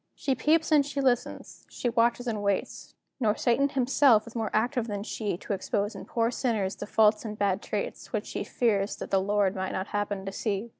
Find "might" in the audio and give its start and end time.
9.55-9.73